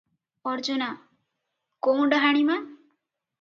[0.51, 0.87] ଅର୍ଜୁନା-
[1.89, 2.57] କୋଉଁ ଡାହାଣୀ ମା?